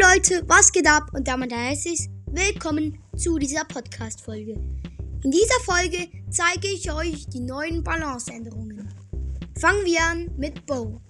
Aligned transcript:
Leute, 0.00 0.42
was 0.48 0.72
geht 0.72 0.88
ab? 0.88 1.10
Und 1.12 1.28
damit 1.28 1.52
es 1.52 2.08
willkommen 2.26 2.98
zu 3.16 3.38
dieser 3.38 3.64
Podcast-Folge. 3.64 4.54
In 5.22 5.30
dieser 5.30 5.60
Folge 5.64 6.08
zeige 6.30 6.66
ich 6.66 6.90
euch 6.92 7.28
die 7.28 7.38
neuen 7.38 7.84
Balanceänderungen. 7.84 8.92
Fangen 9.56 9.84
wir 9.84 10.02
an 10.02 10.30
mit 10.36 10.66
Bow. 10.66 11.00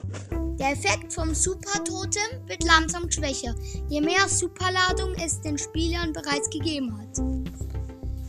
Der 0.58 0.72
Effekt 0.72 1.14
vom 1.14 1.34
Super-Totem 1.34 2.46
wird 2.46 2.62
langsam 2.64 3.10
schwächer, 3.10 3.54
je 3.88 4.02
mehr 4.02 4.28
Superladung 4.28 5.14
es 5.14 5.40
den 5.40 5.56
Spielern 5.56 6.12
bereits 6.12 6.50
gegeben 6.50 6.94
hat. 6.98 7.16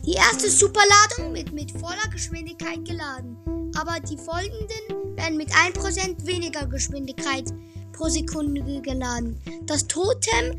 Die 0.06 0.14
erste 0.14 0.48
Superladung 0.48 1.34
wird 1.34 1.52
mit 1.52 1.70
voller 1.72 2.08
Geschwindigkeit 2.10 2.82
geladen, 2.82 3.36
aber 3.76 4.00
die 4.00 4.16
folgenden 4.16 5.16
werden 5.16 5.36
mit 5.36 5.50
1% 5.50 6.24
weniger 6.24 6.66
Geschwindigkeit 6.66 7.52
pro 7.96 8.08
Sekunde 8.08 8.80
geladen. 8.82 9.40
Das 9.64 9.86
Totem 9.86 10.58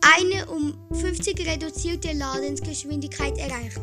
eine 0.00 0.46
um 0.46 0.74
50 0.92 1.46
reduzierte 1.46 2.12
Ladensgeschwindigkeit 2.12 3.38
erreicht. 3.38 3.80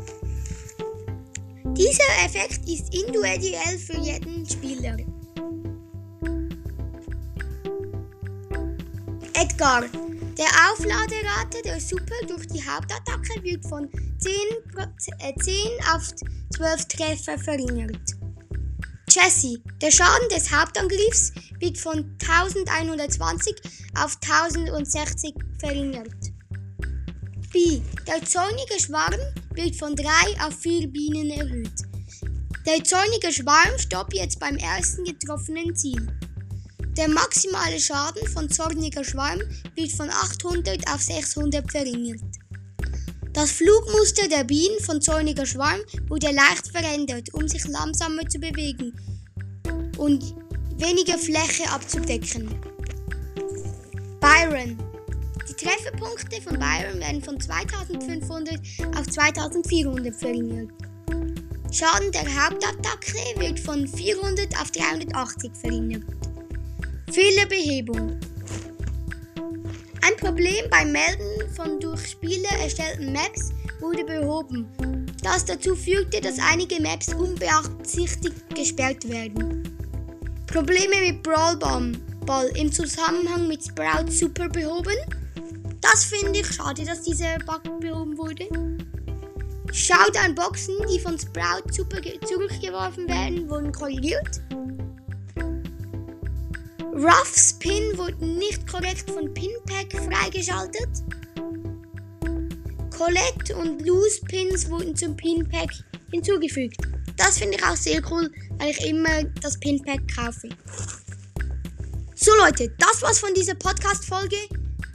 Dieser 1.75 2.25
Effekt 2.25 2.67
ist 2.69 2.93
individuell 2.93 3.77
für 3.79 3.97
jeden 3.97 4.45
Spieler. 4.47 4.97
Edgar. 9.33 9.85
Der 10.37 10.47
Aufladerate 10.71 11.61
der 11.63 11.79
Super 11.79 12.15
durch 12.27 12.47
die 12.47 12.63
Hauptattacke 12.63 13.43
wird 13.43 13.65
von 13.67 13.87
10, 14.17 14.33
äh, 15.19 15.33
10 15.39 15.55
auf 15.93 16.09
12 16.55 16.85
Treffer 16.85 17.37
verringert. 17.37 18.22
Jesse. 19.13 19.61
Der 19.79 19.91
Schaden 19.91 20.27
des 20.29 20.51
Hauptangriffs 20.51 21.33
wird 21.59 21.77
von 21.77 22.17
1120 22.19 23.55
auf 23.99 24.17
1060 24.23 25.35
verringert. 25.59 26.07
B. 27.51 27.79
Der 28.07 28.25
zornige 28.25 28.79
Schwarm 28.79 29.19
wird 29.53 29.75
von 29.75 29.95
3 29.95 30.07
auf 30.47 30.57
4 30.61 30.87
Bienen 30.87 31.29
erhöht. 31.29 31.83
Der 32.65 32.83
zornige 32.83 33.31
Schwarm 33.31 33.77
stoppt 33.77 34.15
jetzt 34.15 34.39
beim 34.39 34.57
ersten 34.57 35.03
getroffenen 35.03 35.75
Ziel. 35.75 36.07
Der 36.97 37.07
maximale 37.07 37.79
Schaden 37.79 38.27
von 38.29 38.49
zorniger 38.49 39.03
Schwarm 39.03 39.41
wird 39.75 39.91
von 39.91 40.09
800 40.09 40.87
auf 40.91 41.01
600 41.01 41.69
verringert. 41.71 42.21
Das 43.33 43.51
Flugmuster 43.51 44.27
der 44.27 44.43
Bienen 44.43 44.79
von 44.81 45.01
zorniger 45.01 45.47
Schwarm 45.47 45.79
wurde 46.07 46.27
leicht 46.27 46.67
verändert, 46.71 47.33
um 47.33 47.47
sich 47.47 47.65
langsamer 47.65 48.27
zu 48.29 48.37
bewegen 48.37 48.93
und 49.97 50.35
weniger 50.77 51.17
Fläche 51.17 51.67
abzudecken. 51.71 52.47
Byron. 54.19 54.77
Die 55.49 55.53
Trefferpunkte 55.53 56.41
von 56.43 56.59
Byron 56.59 56.99
werden 56.99 57.23
von 57.23 57.39
2500 57.39 58.59
auf 58.95 59.07
2400 59.07 60.15
verringert. 60.15 60.69
Schaden 61.71 62.11
der 62.11 62.23
Hauptattacke 62.23 63.17
wird 63.37 63.59
von 63.59 63.87
400 63.87 64.55
auf 64.61 64.69
380 64.69 65.51
verringert. 65.59 66.03
Fehlerbehebung. 67.11 68.19
Ein 70.05 70.17
Problem 70.17 70.65
beim 70.69 70.91
Melden 70.91 71.49
von 71.55 71.79
durch 71.79 72.07
Spieler 72.07 72.49
erstellten 72.61 73.13
Maps 73.13 73.53
wurde 73.79 74.03
behoben, 74.03 74.67
das 75.23 75.45
dazu 75.45 75.77
führte, 75.77 76.19
dass 76.19 76.39
einige 76.39 76.81
Maps 76.81 77.13
unbeabsichtigt 77.13 78.53
gesperrt 78.53 79.07
werden. 79.07 79.63
Probleme 80.45 80.99
mit 80.99 81.23
Brawl 81.23 81.57
Ball 82.25 82.47
im 82.57 82.69
Zusammenhang 82.69 83.47
mit 83.47 83.63
Sprout 83.63 84.11
Super 84.11 84.49
behoben. 84.49 84.97
Das 85.79 86.03
finde 86.03 86.41
ich 86.41 86.47
schade, 86.47 86.83
dass 86.83 87.03
dieser 87.03 87.37
Bug 87.39 87.79
behoben 87.79 88.17
wurde. 88.17 88.49
Showdown-Boxen, 89.71 90.75
die 90.91 90.99
von 90.99 91.17
Sprout 91.17 91.71
Super 91.71 92.01
zurückgeworfen 92.27 93.07
werden, 93.07 93.49
wurden 93.49 93.71
korrigiert. 93.71 94.41
Rough 96.95 97.35
Spin 97.35 97.97
wurde 97.97 98.23
nicht 98.23 98.67
korrekt 98.67 99.09
von 99.09 99.33
Pinpack 99.33 99.91
freigeschaltet. 99.93 100.89
Collect 102.95 103.49
und 103.49 103.83
Loose 103.83 104.21
Pins 104.25 104.69
wurden 104.69 104.95
zum 104.95 105.17
Pinpack 105.17 105.71
hinzugefügt. 106.11 106.77
Das 107.17 107.39
finde 107.39 107.57
ich 107.57 107.63
auch 107.63 107.75
sehr 107.75 107.99
cool, 108.11 108.31
weil 108.59 108.69
ich 108.69 108.85
immer 108.85 109.23
das 109.41 109.59
Pinpack 109.59 110.01
kaufe. 110.15 110.49
So 112.13 112.31
Leute, 112.35 112.71
das 112.77 113.01
war's 113.01 113.17
von 113.17 113.33
dieser 113.33 113.55
Podcast-Folge. 113.55 114.37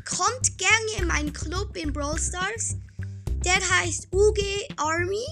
Kommt 0.05 0.57
gerne 0.57 1.01
in 1.01 1.07
meinen 1.09 1.33
Club 1.33 1.77
in 1.77 1.93
Brawl 1.93 2.17
Stars. 2.17 2.77
Der 3.45 3.55
heißt 3.55 4.07
UG 4.13 4.39
Army. 4.77 5.27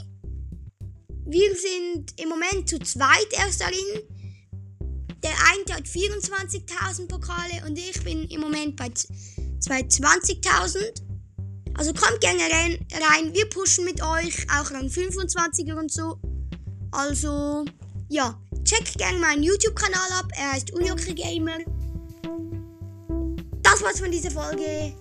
Wir 1.27 1.55
sind 1.55 2.21
im 2.21 2.29
Moment 2.29 2.69
zu 2.69 2.81
zweit 2.81 3.29
erst 3.39 3.61
darin. 3.61 4.03
Der 5.27 5.35
eine 5.35 5.75
hat 5.77 5.87
24.000 5.89 7.09
Pokale 7.09 7.67
und 7.67 7.77
ich 7.77 8.01
bin 8.05 8.29
im 8.29 8.43
Moment 8.43 8.77
bei 8.77 8.87
20.000. 8.87 11.03
Also 11.77 11.93
kommt 11.93 12.21
gerne 12.21 12.43
rein, 12.43 12.79
rein, 12.93 13.35
wir 13.35 13.49
pushen 13.49 13.85
mit 13.85 14.01
euch, 14.01 14.47
auch 14.49 14.71
an 14.71 14.89
25er 14.89 15.75
und 15.75 15.91
so. 15.91 16.21
Also, 16.93 17.65
ja, 18.09 18.41
checkt 18.63 18.97
gerne 18.99 19.19
meinen 19.19 19.43
YouTube-Kanal 19.43 20.13
ab, 20.13 20.31
er 20.37 20.53
heißt 20.53 20.73
Unioke 20.75 21.13
Gamer. 21.13 21.59
Das 23.63 23.83
war's 23.83 23.99
von 23.99 24.13
dieser 24.13 24.31
Folge. 24.31 24.95